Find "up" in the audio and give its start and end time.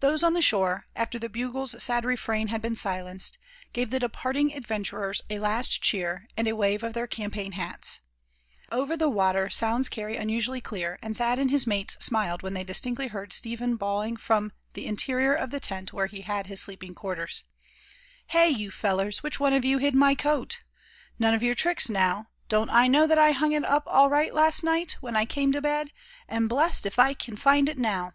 23.64-23.84